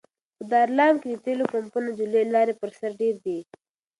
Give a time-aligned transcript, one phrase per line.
[0.37, 3.39] په دلارام کي د تېلو پمپونه د لويې لارې پر سر ډېر دي